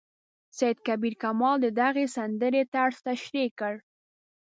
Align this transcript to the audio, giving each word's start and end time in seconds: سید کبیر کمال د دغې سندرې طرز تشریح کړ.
سید 0.57 0.77
کبیر 0.87 1.13
کمال 1.23 1.57
د 1.61 1.67
دغې 1.81 2.05
سندرې 2.15 2.61
طرز 2.73 2.97
تشریح 3.09 3.49
کړ. 3.59 3.73